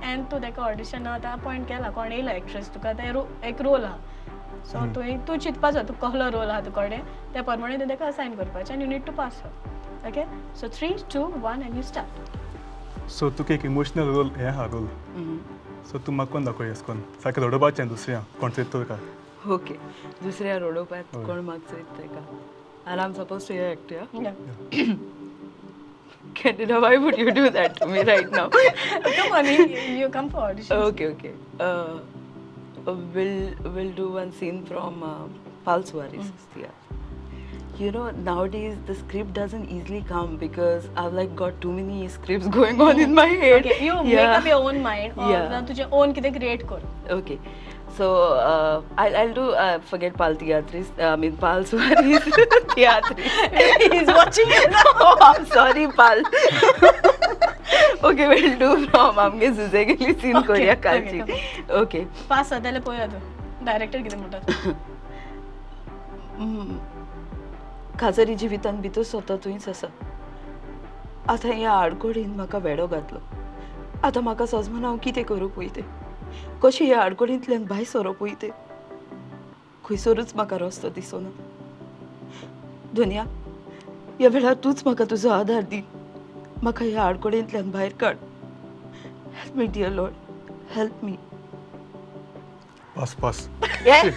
[0.03, 1.89] and तूं ताका ऑडिशन आतां अपॉयंट केला.
[1.89, 2.89] कोण येयला एक्ट्रेस तुका?
[2.89, 7.01] आतां रो- एक रोल आहा सो तुवें तूं चिंतपाचो तूं कसलो रोल आहा तुजे कडेन
[7.33, 9.41] त्या प्रमाणे तुवें ताका असायन करपाचें आनी you need to pass
[10.07, 10.25] okay
[10.59, 14.87] so three two one and you start so तुका एक इमोशनल रोल हे आहा रोल.
[15.91, 18.23] सो तूं म्हाका कोण दाखय येस कोन सारकें रडोवपाचें दुसऱ्या.
[18.39, 19.73] कोण चोयत काय ओके
[20.23, 21.15] दुसऱ्या रोडोपात.
[21.25, 22.21] कोण म्हाका चोयत तेका
[22.85, 24.05] and I'm supposed to act, yeah?
[26.33, 28.49] Candida, why would you do that to me right now?
[28.49, 29.65] Come on, you,
[29.99, 30.77] you come for audition.
[30.77, 31.33] okay, okay.
[31.59, 31.99] Uh,
[32.87, 35.27] uh, we'll we'll do one scene from uh,
[35.65, 36.31] Pal Suarez.
[36.55, 36.67] Yeah.
[37.80, 42.46] You know, nowadays the script doesn't easily come because I've like got too many scripts
[42.56, 43.66] going on in my head.
[43.66, 44.36] Okay, you make Yeah.
[44.38, 45.48] up your own mind or Yeah.
[45.54, 46.80] ना तुझे own कितें create कर.
[47.16, 47.36] Okay.
[47.98, 50.88] So uh, I'll, I'll do uh, forget Pal Theatris.
[51.10, 52.24] I mean Pal Suarez
[52.72, 53.92] Theatris.
[53.92, 54.82] He's watching you now.
[54.94, 56.24] oh, I'm sorry, Pal.
[58.10, 63.06] okay, we'll do from आमगे झुजेगेली scene Okay, करूया okay, कालची okay pass जाताले पळया
[63.14, 63.20] तूं.
[63.70, 64.38] Director कितें म्हणटा.
[67.99, 69.87] खाजरी जिवितान भितर स्वता तुयच आसा
[71.29, 73.19] आतां ह्या आडकोडीन म्हाका वेडो घातलो.
[74.03, 75.81] आतां म्हाका सजमान हांव कितें करूं पळय
[76.63, 78.49] कशी ह्या आडकोडींतल्यान भायर सरप पळय
[79.85, 81.29] खंयसरूच म्हाका रस्तो दिसना.
[82.93, 83.23] दुनिया
[84.19, 85.81] ह्या वेळार तूंच म्हाका तुजो आदार दी.
[86.61, 88.17] म्हाका ह्या आडकोडींतल्यान भायर काड.
[89.35, 90.13] Help me dear lord
[90.75, 91.15] help me
[92.95, 93.49] Pass, pass.
[93.85, 94.11] Yeah?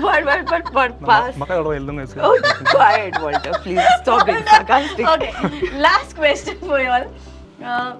[0.00, 1.36] what, what, what, what, pass?
[2.22, 3.52] Oh, quiet, Walter.
[3.62, 5.06] Please stop being sarcastic.
[5.06, 5.70] Okay.
[5.78, 7.12] Last question for you all.
[7.62, 7.96] Uh,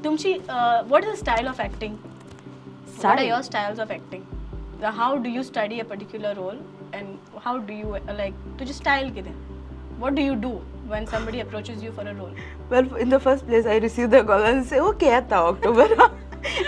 [0.00, 1.98] Tumchi, uh, what is the style of acting?
[2.86, 3.10] Style?
[3.10, 4.26] What are your styles of acting?
[4.80, 6.58] The, how do you study a particular role
[6.92, 9.32] and how do you uh, like to just style kide?
[9.98, 10.50] What do you do
[10.86, 12.34] when somebody approaches you for a role?
[12.70, 16.10] Well, in the first place, I receive the call and say, okay, at the October.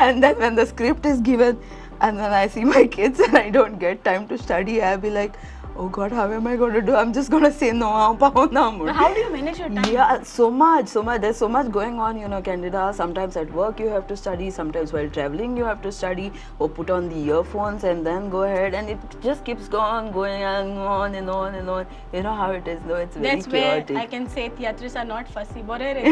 [0.01, 1.59] and then when the script is given,
[2.01, 5.11] and then I see my kids and I don't get time to study, I'll be
[5.11, 5.35] like,
[5.78, 6.96] oh God, how am I going to do?
[6.96, 7.90] I'm just going to say no.
[7.90, 9.94] I'm pound Now, how do you manage your time?
[9.94, 11.22] Yeah, so much, so much.
[11.22, 12.92] There's so much going on, you know, Candida.
[12.94, 16.70] Sometimes at work you have to study, sometimes while traveling you have to study, or
[16.70, 20.78] put on the earphones and then go ahead, and it just keeps going, going and
[20.78, 21.86] on and on and on.
[22.14, 22.96] You know how it is, no?
[22.96, 23.98] It's very That's where chaotic.
[23.98, 25.64] I can say theatrists are not fussy.
[25.64, 26.04] बरे रे.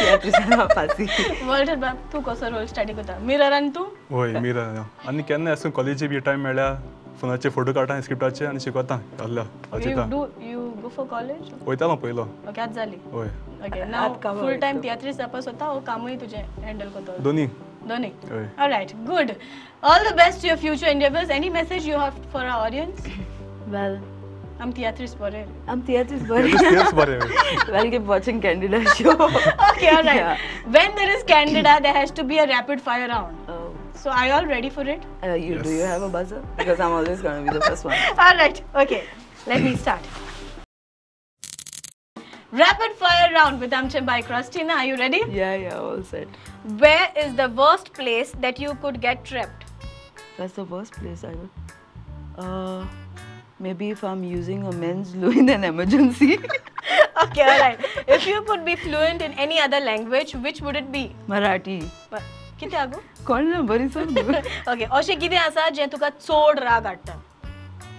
[0.00, 1.06] Theatricana fussy.
[1.46, 4.64] वर्ल्डर बाब तू कसो role study करता mirror आणि तू होय मिरा
[5.08, 6.70] आनी केन्ना अशें कॉलेजी बी टायम मेळ्ळ्या
[7.21, 11.95] फोनाचे फोटो काडटा स्क्रिप्टाचे आनी शिकवता आहल्या you वाचिता do you go for college वयतालो
[12.03, 13.27] पयलो ओके आज जाली होय
[13.65, 14.81] ओके नाव आत फुल टाइम वयता.
[14.83, 17.45] तियात्रीस जावपा स्वता हो कामूय तुजें हँडल करता दोनी
[17.89, 18.11] दोनी
[19.05, 19.29] good.
[19.83, 21.31] All the best to your future endeavors.
[21.37, 23.07] Any message you have for our audience?
[23.75, 23.95] Well,
[24.59, 25.41] I'm theatrist bore.
[25.67, 26.51] I'm theatric buddy.
[26.57, 27.17] Skills बरे
[27.71, 29.15] well, keep watching Candida show.
[29.19, 30.21] Okay, alright.
[30.21, 30.45] Yeah.
[30.77, 33.51] When there is candida, there has to be a rapid fire round.
[33.55, 33.60] Oh.
[34.01, 35.03] So are you all ready for it?
[35.23, 36.43] Uh, you do you have a buzzer?
[36.57, 37.97] Because I'm always gonna be the first one.
[38.27, 39.03] Alright, okay.
[39.45, 40.01] Let me start.
[42.51, 44.73] Rapid fire round with Amche by Christina.
[44.73, 45.21] Are you ready?
[45.29, 46.27] Yeah, yeah, all set.
[46.79, 49.65] Where is the worst place that you could get trapped?
[50.35, 51.49] That's the worst place I would.
[52.39, 52.85] Uh,
[53.59, 56.39] maybe if I'm using a men's loo in an emergency.
[57.23, 57.79] Okay, alright.
[58.07, 61.15] If you could be fluent in any other language, which would it be?
[61.27, 61.87] Marathi.
[62.60, 64.18] किती आगो कोण ना बरी सांग
[64.72, 67.20] okay अशें कितें आसा जें तुका चड राग हाडटा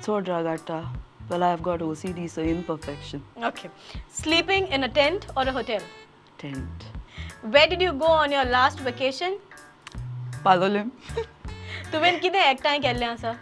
[0.06, 0.82] चड राग हाडटा
[1.30, 3.22] Well, I've got OCD, so imperfection.
[3.48, 3.70] Okay
[4.18, 5.82] sleeping in a tent or a hotel
[6.44, 6.86] Tent.
[7.56, 9.36] Where did you go on your last vacation
[10.46, 10.90] Palolem.
[11.92, 13.36] तुवें कितें एकठांय केल्लें आसा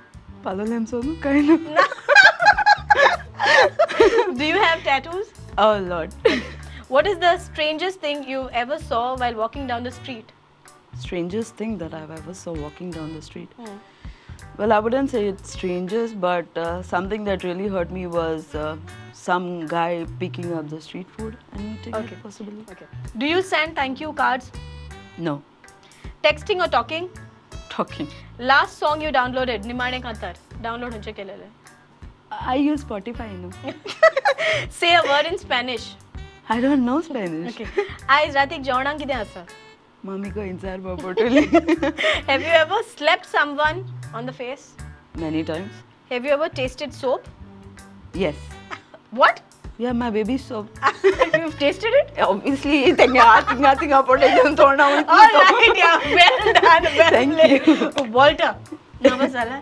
[0.46, 1.56] Palolem सोनू काय ना.
[4.28, 5.26] Do you have tattoos
[5.58, 6.16] Oh Lord.
[6.96, 10.34] What is the strangest thing you ever saw while walking down the street?
[11.01, 13.49] strangest thing that I've ever saw walking down the street.
[13.59, 13.77] Hmm.
[14.59, 18.77] Well, I wouldn't say it's strangest, but uh, something that really hurt me was uh,
[19.13, 22.15] some guy picking up the street food and eating okay.
[22.15, 22.65] it possibly.
[22.71, 22.87] Okay.
[23.19, 24.51] Do you send thank you cards?
[25.19, 25.43] No.
[26.25, 27.09] Texting or talking?
[27.69, 28.09] Talking.
[28.39, 30.35] Last song you downloaded, Nimane Kantar.
[30.63, 31.49] Download kelele.
[32.31, 33.51] I use Spotify, no.
[34.69, 35.95] say a word in Spanish.
[36.49, 37.55] I don't know Spanish.
[37.55, 37.87] Okay.
[38.09, 39.47] I Ratik Jordan ki hasa?
[40.04, 41.44] Mummy ko inzar babotoli.
[42.28, 44.74] Have you ever slapped someone on the face?
[45.16, 45.72] Many times.
[46.12, 47.28] Have you ever tasted soap?
[48.14, 48.36] Yes.
[49.12, 49.42] What?
[49.78, 50.68] Yeah, my baby soap.
[51.04, 52.12] You've tasted it?
[52.26, 56.06] Obviously, tenga tinga tinga protection thorna All right, yeah.
[56.20, 56.84] Well done.
[57.00, 57.68] Well Thank played.
[57.68, 58.12] you.
[58.20, 58.52] Walter.
[59.02, 59.60] Nervous झाला?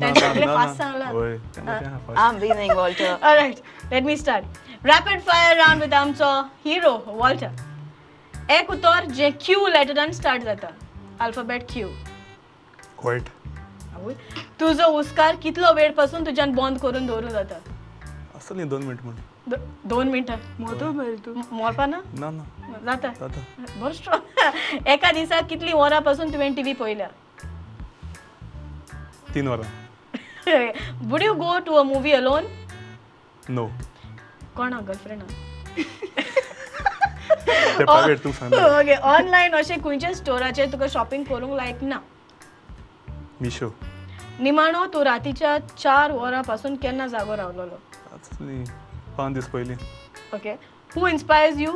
[0.00, 1.04] त्यांच्याकडे fast सांगला.
[1.10, 2.18] होय तेन्ना तें आहा fast.
[2.24, 3.18] I'm winning, Walter.
[3.22, 3.60] All right.
[3.90, 4.44] Let me start.
[4.84, 6.30] Rapid fire round with आमचो
[6.66, 7.50] hero Walter.
[8.51, 10.67] एक उतर जे Q लेटरान स्टार्ट जाता.
[11.21, 11.85] Alphabet Q.
[13.01, 13.29] Quiet.
[13.95, 14.13] आवय.
[14.59, 17.55] तुझो उस्कार कितलो वेळपासून तुज्यान बंद करून दवरूं जाता?
[18.35, 19.15] असली दोन मिनट म्हण
[19.47, 20.37] दो- दोन मिनटां.
[20.59, 21.33] मोठो मेळ तू.
[21.51, 22.01] मोरपा ना?
[22.19, 22.43] ना ना.
[22.85, 23.07] जाता.
[23.19, 23.41] जाता.
[23.81, 27.07] बरो स्ट्रॉंग एका दिसाक कितली वरां पासून तुवें टीव्ही पळयल्या
[29.33, 29.69] तीन वरां.
[31.09, 32.45] Would you go to a movie alone
[33.49, 33.67] no
[34.55, 35.25] कोणा गर्लफ्रेंडा
[37.77, 38.53] ते प्रायवेट तू सांग.
[38.53, 41.99] ओके ऑनलायन अशें खंयच्या स्टोराचेर तुका शॉपिंग करूंक लायक ना?
[43.41, 43.69] मिशो
[44.39, 47.77] निमाणो तूं रातीच्या चार वरां पासून केन्ना जागो रावलेलो?
[49.17, 49.75] पांच दीस पयलीं
[50.35, 50.51] okay
[50.95, 51.71] who inspires you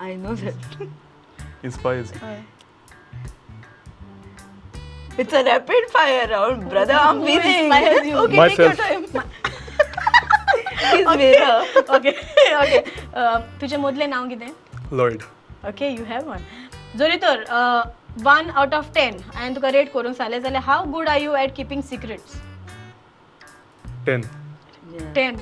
[0.00, 0.82] I know that
[1.64, 2.12] inspires
[5.20, 8.16] it's a rapid fire round brother I am Who winning inspires you?
[8.24, 9.42] Okay take your Myself.
[10.74, 12.10] Okay
[12.62, 12.80] okay
[13.60, 14.48] तुजें मदलें नांव कितें?
[14.92, 15.22] Lloyd
[15.68, 16.44] okay you have one
[16.98, 17.44] जरी तर
[18.22, 21.54] one out of ten हांवें तुका rate करूंक सांगलें जाल्यार how good are you at
[21.56, 22.40] keeping secrets
[24.06, 24.22] ten
[25.14, 25.36] ten.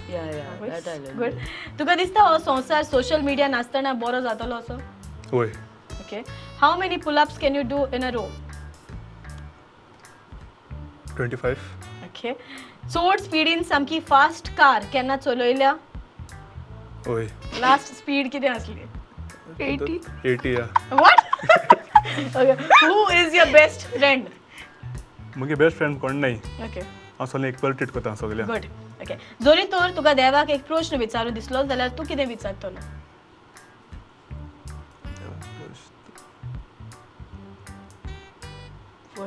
[1.18, 1.32] Good
[1.78, 4.74] तुका दिसता हो संवसार सोशल मिडिया नासतना बरो जातलो असो?
[5.32, 5.46] वय
[6.00, 6.20] okay
[6.60, 8.26] how many pullups can you do in a row
[11.16, 11.56] twenty five
[12.04, 12.32] okay
[12.82, 15.72] चड स्पिडीन सामकी फास्ट कार केन्ना चलयल्या
[17.08, 17.26] वय
[17.60, 18.84] लास्ट स्पीड कितें आसली
[19.60, 19.96] Eighty.
[20.26, 21.18] Eighty yeah what
[22.36, 22.52] okay
[22.86, 24.26] who is your best friend
[25.38, 26.36] मुगे बेस्ट फ्रेंड कोण नाही?
[26.64, 28.64] ओके हांव सगळें एक ट्रीट करता सगळ्या गुड
[29.02, 29.14] ओके
[29.44, 32.80] जरी तर तुका देवाक एक प्रश्न विचारू दिसलो जाल्यार तूं कितें विचारतलो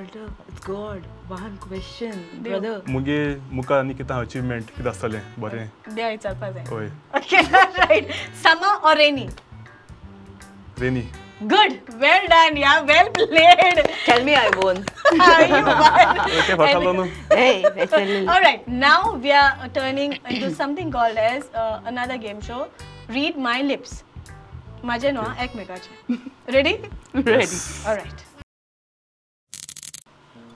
[0.03, 1.05] It's God.
[1.27, 2.61] One question, Dev.
[2.61, 2.81] brother.
[2.91, 3.19] मुगे
[3.57, 7.41] मुखार आनी कितें अचिवमेंट कितें आसतलें बरें देव विचारपा जाय वय okay
[7.79, 8.11] right
[8.43, 9.27] summer or rainy
[10.79, 11.01] rainy
[11.53, 14.83] good well done yeah well played Tell me I won.
[15.15, 18.19] Okay फसालो न्हू hey, let's tell you.
[18.35, 22.61] All right, now we are turning into something called as uh, another game show.
[23.17, 24.01] Read my lips.
[24.85, 26.15] माझे आं, एकमेकाचे
[26.53, 26.73] ready
[27.27, 27.45] Ready.
[27.87, 28.24] All right.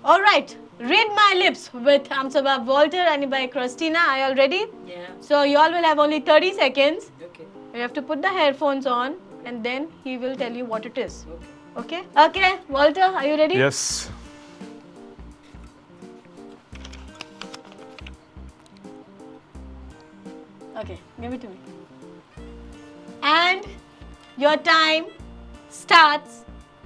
[0.04, 0.56] All right.
[0.80, 4.00] Read my lips with Hamsabab Walter and by Christina.
[4.00, 4.66] Are you all ready?
[4.88, 5.08] Yeah.
[5.20, 7.12] So you all will have only 30 seconds.
[7.22, 7.46] Okay.
[7.74, 10.98] You have to put the headphones on and then he will tell you what it
[10.98, 11.26] is.
[11.28, 11.46] Okay.
[11.78, 12.06] Okay.
[12.26, 12.60] Okay.
[12.70, 13.56] Walter, are you ready?
[13.56, 14.10] Yes.
[20.80, 21.58] Okay, give it to me.
[23.22, 23.66] And
[24.38, 25.08] your time
[25.70, 26.46] starts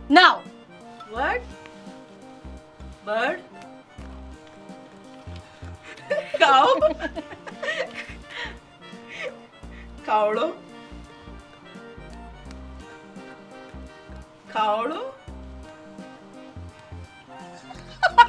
[0.10, 0.42] now.
[1.12, 1.42] What?
[3.06, 3.42] Bird.
[6.40, 6.80] Cow.
[10.06, 10.56] Cowlo.
[14.50, 15.14] Cowlo.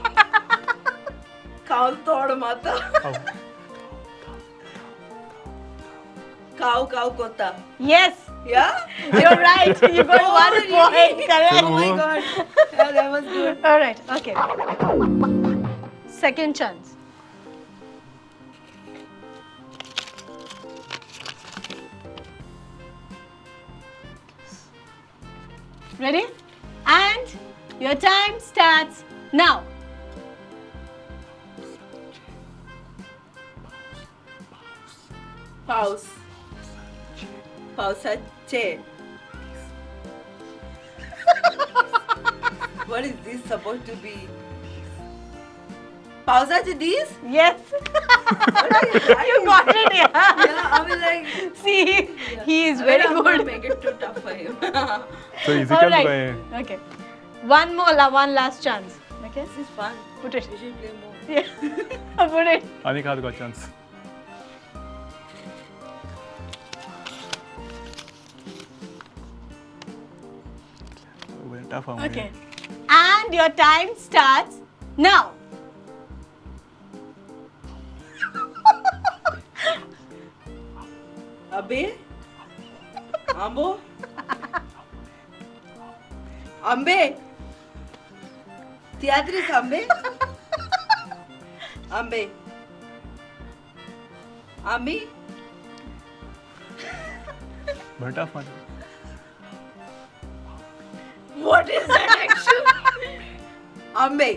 [1.66, 2.78] Cow thought mother.
[6.58, 7.54] Cow cow kota.
[7.78, 8.16] Yes.
[8.46, 8.87] Yeah.
[9.12, 9.76] You're right.
[9.82, 11.26] You got oh, one point.
[11.26, 11.62] Correct.
[11.62, 13.58] Oh my god yeah, that was good.
[13.64, 14.34] All right, okay.
[16.08, 16.94] Second chance.
[25.98, 26.26] Ready?
[26.87, 27.28] And
[27.80, 29.62] your time starts now.
[35.66, 36.08] Pause.
[37.76, 38.02] Pause.
[38.02, 38.18] Pause.
[38.46, 38.93] Pause.
[42.87, 44.29] What is this supposed to be?
[46.27, 47.12] Pausa to these?
[47.27, 47.61] Yes.
[47.73, 50.09] you got it, yeah.
[50.12, 51.57] yeah, I mean, like.
[51.62, 52.44] See, yeah.
[52.44, 53.47] he is I very mean, good.
[53.47, 54.57] make it too tough for him.
[55.44, 56.35] so easy All right.
[56.61, 56.77] Okay.
[57.42, 58.99] One more, la, one last chance.
[59.27, 59.44] Okay.
[59.44, 59.94] This is fun.
[60.23, 60.49] Put it.
[60.51, 61.14] We should play more.
[61.29, 62.29] Yeah.
[62.29, 62.83] Put it.
[62.85, 63.68] Anika has got chance.
[71.70, 72.31] Tough okay.
[72.88, 74.61] And your time starts
[74.97, 75.33] now.
[81.59, 81.83] अबे?
[83.44, 83.66] आंबो
[86.70, 86.99] आंबे
[89.01, 89.81] तियात्रीस आंबे
[91.99, 92.23] आंबे
[94.75, 94.99] आम्ही?
[98.16, 98.37] Tough
[101.44, 102.62] What is that action?
[104.04, 104.28] आंबे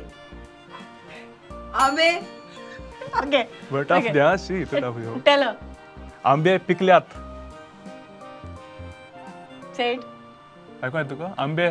[1.83, 2.09] आंबे
[3.21, 3.43] Okay.
[3.71, 4.11] But tough Okay.
[4.13, 5.53] द्या शी तो टफ यो Tell her.
[6.31, 7.15] आंबे पिकल्यात
[9.77, 10.03] Say it.
[10.83, 11.69] ऐकू तुका आंबे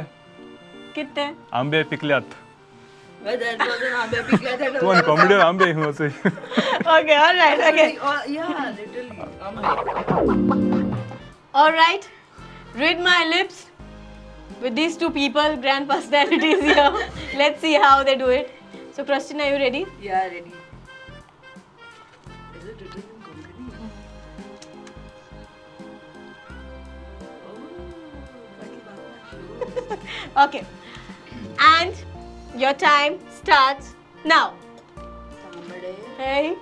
[0.95, 1.27] कितने?
[1.61, 2.35] आंबे पिकल्यात
[3.27, 3.63] wasn't
[4.01, 6.09] आंबे पिकले that तू आणि कॉमेडी आंबे हिंग असे
[6.97, 7.89] Okay, all right, okay.
[8.09, 10.37] Oh, yeah, literally.
[14.61, 17.11] With these two people, grand personalities here.
[17.37, 18.51] Let's see how they do it.
[18.93, 19.87] So, Prashtina, are you ready?
[20.01, 20.53] Yeah, ready.
[22.59, 23.91] Is it written in Konkani?
[30.37, 30.65] Oh, okay.
[31.61, 31.95] And
[32.57, 34.55] your time starts now.
[35.53, 35.95] Tambade.
[36.17, 36.57] Hey.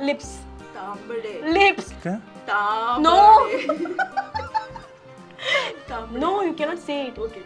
[0.00, 0.40] Lips.
[0.74, 1.42] Tambade.
[1.54, 1.92] Lips.
[2.02, 3.00] Tambade.
[3.02, 3.50] No.
[5.89, 6.19] तांबडे.
[6.19, 7.17] No, you cannot say it.
[7.27, 7.43] Okay.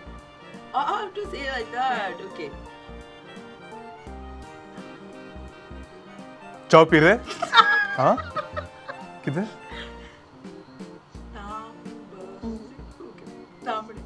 [0.73, 2.13] Oh, I have to say like that.
[2.31, 2.49] Okay.
[6.71, 7.11] चाव P रे
[7.97, 8.15] हाँ
[9.25, 9.43] किधर
[11.35, 11.91] तांबडे.
[13.07, 13.31] Okay.
[13.65, 14.01] तांबडे.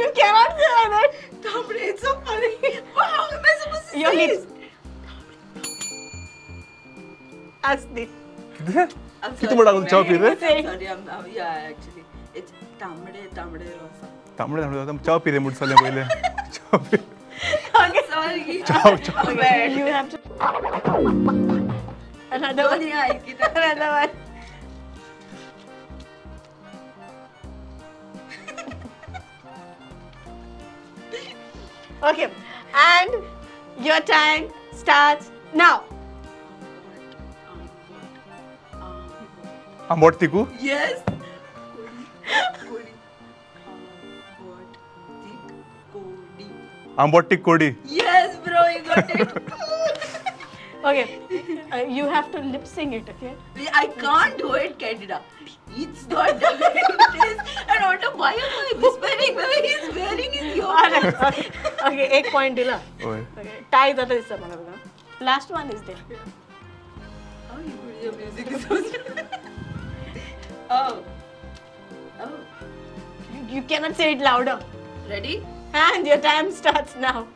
[0.00, 1.10] You cannot say that.
[1.44, 1.80] तांबडे.
[1.90, 2.52] It's so funny.
[2.96, 4.42] What how am I supposed to Your say lips.
[4.42, 4.48] it?
[7.72, 8.10] Ask this.
[8.58, 8.86] किधर
[9.22, 9.56] I'm किती sorry.
[9.56, 10.56] मोठा चाव P ray Say.
[10.56, 10.86] I'm sorry.
[10.88, 11.68] I'm, I'm yeah.
[11.70, 12.15] Actually, it's
[12.80, 14.06] तांबडे तांबडे रसा.
[14.38, 16.04] तांबडे तांबडे तांबडे चाव पी रे मुठ चालले पहिले
[16.58, 16.96] चाव पी
[17.82, 18.02] Okay.
[18.10, 18.56] Sorry.
[18.66, 20.18] चाव चाव Okay, you have to.
[22.30, 22.84] Another Don't one.
[22.88, 23.56] yeah, I get it.
[23.62, 24.12] Another one.
[32.02, 32.30] okay,
[32.74, 33.10] and
[33.86, 34.48] your time
[34.82, 35.74] starts now.
[39.90, 41.00] आंबट Tiku Yes.
[46.97, 47.75] Ambotic Kodi.
[47.85, 49.29] Yes, bro, you got it.
[50.83, 51.19] okay,
[51.71, 53.35] uh, you have to lip sing it, okay?
[53.71, 55.21] I can't do it, Candida.
[55.75, 57.37] It's not the way it is.
[57.69, 61.27] And a why am I whispering when he's wearing his ah, yoga?
[61.27, 61.51] okay,
[61.85, 62.79] okay, ek point dila.
[62.99, 63.05] Okay.
[63.05, 63.51] Oh, okay.
[63.71, 64.39] Tie that is the
[65.19, 65.97] Last one is there.
[66.09, 66.17] Yeah.
[67.51, 68.83] Oh, you, your music is so
[70.69, 71.03] Oh.
[73.46, 74.58] You, you cannot say it louder.
[75.08, 75.44] Ready?
[75.74, 77.26] And your time starts now.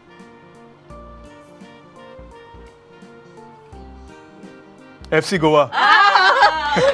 [5.13, 5.71] FC Goa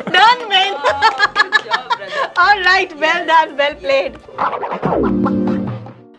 [0.14, 0.74] Done, man.
[0.78, 2.32] Oh, good job, brother.
[2.42, 4.18] All right, well done, well played.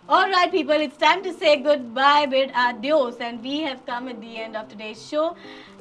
[0.09, 4.19] All right, people, it's time to say goodbye, bid adios, and we have come at
[4.21, 5.35] the end of today's show.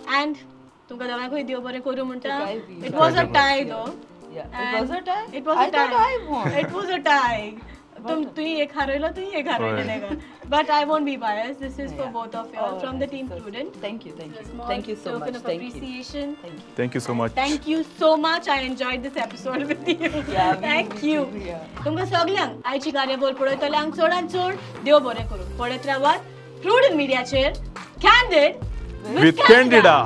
[0.08, 0.36] And
[0.88, 2.86] तुमका दोघांक देव बरें करूं म्हणटा काय बी.
[2.86, 3.90] It was a काय tie though.
[4.34, 4.46] Yeah.
[4.64, 5.26] It was a tie?
[5.38, 5.86] It was I a tie.
[5.88, 6.52] thought I won.
[6.64, 7.52] It was a tie.
[8.06, 10.08] तुम तुही एक हारवलं तुही एक हारवलं नाही का
[10.52, 11.60] But I won't be biased.
[11.64, 12.14] This is for Yeah.
[12.14, 13.12] both of you all All from the right.
[13.16, 13.76] team So, Prudent.
[13.82, 14.46] Thank you, thank A you.
[14.48, 15.36] small Thank you so token much.
[15.40, 15.68] of Thank you.
[15.68, 16.32] appreciation.
[16.46, 16.72] Thank you.
[16.78, 18.48] Thank you so much Thank you so much.
[18.54, 20.10] I enjoyed this episode with you.
[20.32, 21.22] Yeah, we- Thank we you.
[21.34, 21.62] too, yeah.
[21.84, 26.26] तुमकां सगल्यांक आयची कार्यावळ पळयतल्यांक चडांत चड देव बरें करूं पळयत रावात
[26.62, 27.52] प्रुडंट मिडियाचेर
[28.08, 28.56] कॅन्डिड
[29.20, 29.96] विथ कॅन्डिडा